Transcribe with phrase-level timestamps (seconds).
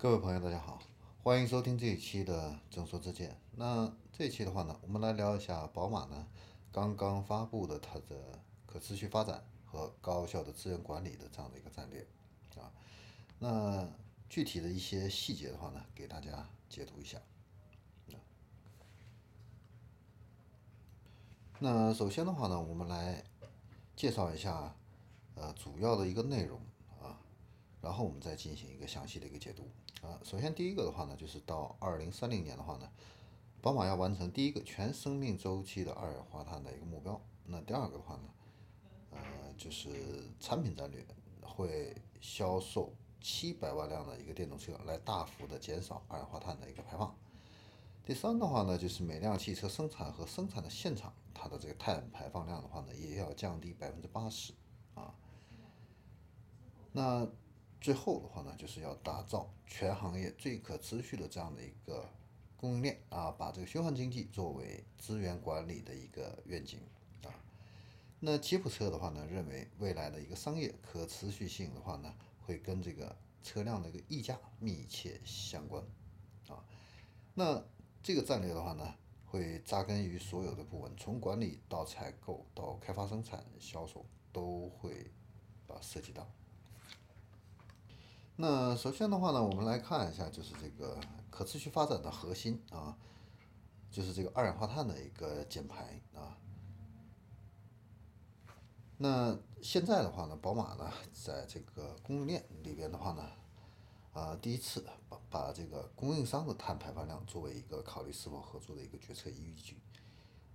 [0.00, 0.80] 各位朋友，大家好，
[1.24, 3.30] 欢迎收听这一期的《正说之见》。
[3.56, 6.24] 那这一期的话呢，我们来聊一下宝马呢
[6.70, 12.06] 刚刚发布的它的可持续发展和高效的资源管理的这样的一个战略
[12.54, 12.70] 啊。
[13.40, 13.88] 那
[14.30, 17.18] 具体的一些细节的话呢，给大家解读一下。
[21.58, 23.24] 那首先的话呢，我们来
[23.96, 24.76] 介绍一下
[25.34, 26.60] 呃主要的一个内容
[27.02, 27.18] 啊，
[27.80, 29.68] 然后我们再进行一个详细的一个解读
[30.02, 30.20] 啊。
[30.22, 32.88] 首先第一个的话呢，就是到二零三零年的话呢，
[33.60, 37.20] 宝马要完成第一个全生命周期的二氧化碳的一个目标。
[37.44, 38.22] 那第二个的话呢，
[39.10, 39.18] 呃，
[39.56, 39.88] 就是
[40.38, 41.04] 产品战略
[41.40, 47.14] 会销售七百万辆的一个电动车，来大幅的减少二氧化碳的一个排放。
[48.04, 54.54] 第三的话呢，就是每辆汽车生产和生产的现场，它的这个碳排放量的话呢，也要降低百分之八十
[54.94, 55.14] 啊。
[56.92, 57.28] 那
[57.80, 62.08] 最后的话呢，就是要打造全行业最可持续的这样的一个
[62.56, 66.80] 供应链啊，把这个循环经济作为资源管理的一个愿景
[67.22, 67.30] 啊。
[68.20, 72.12] 那吉普车的话呢，认为未来的一个商业可持续性的话呢，
[72.44, 75.82] 会跟这个车辆的一个溢价密切相关
[76.48, 76.64] 啊。
[77.34, 77.64] 那
[78.02, 78.92] 这个战略的话呢，
[79.24, 85.12] 会扎根于所有的部门，从管理到采购到开发、生产、销售都会
[85.68, 86.28] 啊涉及到。
[88.40, 90.96] 那首先的话呢，我们来看一下，就是这个
[91.28, 92.96] 可持续发展的核心啊，
[93.90, 96.38] 就是这个二氧化碳的一个减排啊。
[98.96, 103.22] 那现在的话呢，宝马呢，在这个供应链里边的话呢。
[104.14, 109.76] 啊，第一次把把这个供应商的碳排放量作为一个考虑是否合作的一个决策依据，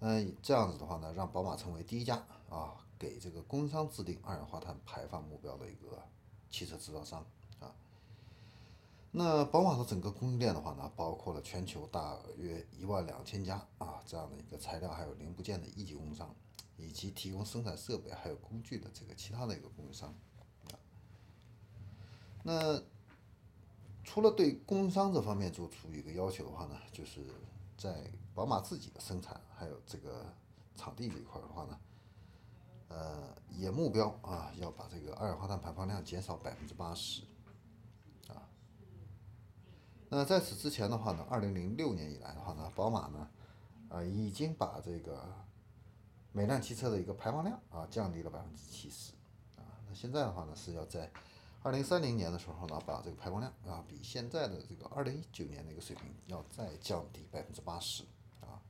[0.00, 2.16] 嗯，这样子的话呢，让宝马成为第一家
[2.48, 6.02] 啊给这个供应商制定二氧化碳排放目标的一个
[6.50, 7.24] 汽车制造商。
[9.14, 16.34] 那宝马的整个供应链的话呢，包括了全球大约一万两千家啊这样的一个材料还有零部件的一级供应商，
[16.78, 20.14] 以及提供生产设备还有工具的这个其他的一个供应商。
[22.42, 22.82] 那
[24.02, 27.20] 除了对供应商这方面做出一个要求的话呢，就是
[27.76, 30.24] 在宝马自己的生产还有这个
[30.74, 31.78] 场地这一块的话呢，
[32.88, 37.22] 呃，也目标啊要把这个二氧化碳排放量减少百分之八十，
[40.14, 43.30] 那在此之前的话呢，二零零六年以来的话呢，宝马呢，
[43.88, 45.26] 啊已经把这个
[46.32, 49.12] 每辆汽车的一个排放量啊降低了百分之七十，
[49.56, 51.10] 啊，那现在的话呢是要在
[51.62, 58.04] 二零三零年的时候呢，把这个排放量啊，比现在的这个二零一九年的一个水平要再降低百分之八十
[58.42, 58.60] 啊。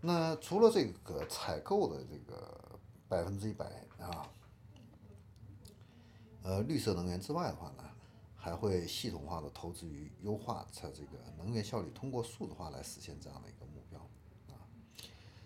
[0.00, 2.58] 那除了这个采购的这个
[3.06, 3.66] 百分之一百
[3.98, 4.26] 啊，
[6.42, 7.84] 呃，绿色能源之外的话呢，
[8.40, 14.00] 还会系统化的投资于优化它这个能源效率，通过数字化来实现这样的一个目标
[14.52, 14.58] 啊。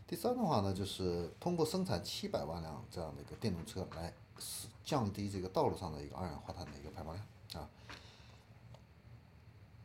[0.06, 4.14] 第三的话呢，就是通过生产七百万辆这样的一个电动车来。
[4.82, 7.70] 降低这个道路上的一个二氧化碳的一个排放量啊。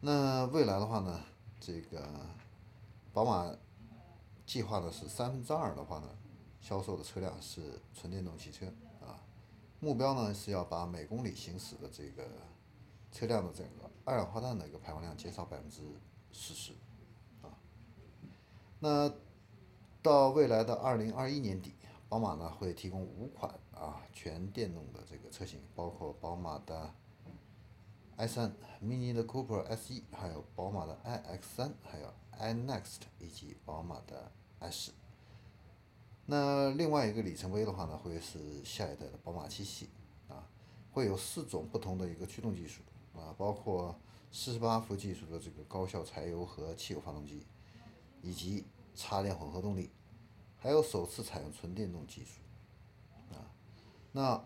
[0.02, 1.24] 那未来的话呢，
[1.62, 2.04] 这个
[3.14, 3.56] 宝马
[4.48, 6.08] 计划的是三分之二的话呢，
[6.60, 8.66] 销售的车辆是纯电动汽车
[9.00, 9.22] 啊。
[9.80, 12.28] 目标呢是要把每公里行驶的这个
[13.12, 15.82] 车辆的这个二氧化碳的一个排放量减少百分之
[16.32, 16.74] 四十
[17.42, 17.50] 啊。
[18.80, 19.12] 那
[20.02, 21.74] 到未来的二零二一年底。
[22.10, 26.92] 宝马呢会提供五款啊全电动的这个车型，包括宝马的
[28.18, 28.52] i3、
[28.84, 34.92] Mini 的 Cooper SE，还有宝马的 iX3，还有 iNext 以及宝马的 S。
[36.26, 39.88] 那另外一个里程碑的话呢，会是下一代的宝马七系
[40.30, 40.50] 啊，
[40.92, 42.82] 会有四种不同的一个驱动技术
[43.20, 44.00] 啊，包括
[44.32, 47.46] 四十八伏技术的这个高效柴油和汽油发动机，
[48.22, 48.66] 以及
[48.96, 49.92] 插电混合动力。
[50.58, 52.42] 还有首次采用纯电动技术，
[53.34, 53.48] 啊，
[54.12, 54.44] 那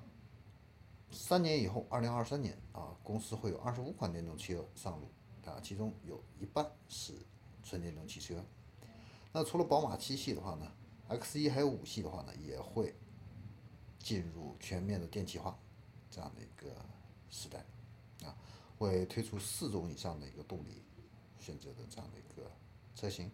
[1.12, 5.08] 三年以后，二零二三年啊，公司会有二十五款电动汽车上路，
[5.46, 7.14] 啊，其中有一半是
[7.64, 8.46] 纯电动汽车。
[9.32, 10.72] 那除了宝马七系的话呢
[11.08, 12.94] ，X 一还有五系的话呢，也会
[13.98, 15.58] 进入全面的电气化
[16.12, 16.76] 这样的一个
[17.32, 17.66] 时代，
[18.24, 18.38] 啊，
[18.78, 20.84] 会推出四种以上的一个动力
[21.40, 22.50] 选择的这样的一个
[22.96, 23.32] 车型，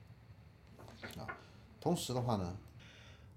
[1.18, 1.27] 啊，
[1.80, 2.57] 同时的话呢。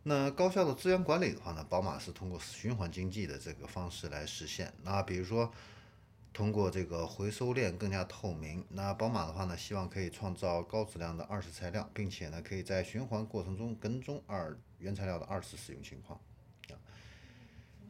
[0.04, 4.75] 那高效的资源管理的话呢，宝马是通过循环经济的这个方式来实现。
[4.82, 5.52] 那比如说，
[6.32, 8.66] 通过这个回收链更加透明。
[8.70, 16.19] 那宝马的话呢，希望可以创造高质量的二次材料，并且呢，可以在循环过程中跟踪二原材料的二次使用情况。
[16.70, 16.75] 啊，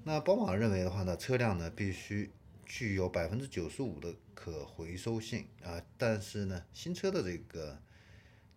[0.05, 2.31] 那宝马认为的话呢，车辆呢必须
[2.75, 7.79] 具有百分之九十五的可回收性啊，但是呢，新车的这个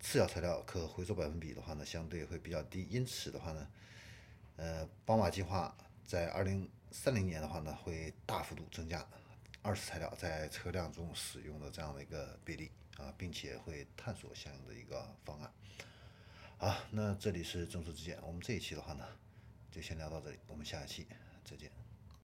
[0.00, 3.68] 次要材料可回收百分比的话呢，相对会比较低，因此的话呢，
[4.56, 5.76] 呃，宝马计划
[6.06, 9.06] 在二零三零年的话呢，会大幅度增加
[9.60, 15.52] 二次材料在车辆中使用的这样的一个比例啊，并且会探索相应的一个方案。
[16.56, 19.06] 好，那这里是众说之见，我们这一期的话呢，
[19.70, 21.06] 就先聊到这里，我们下一期
[21.44, 21.85] 再见。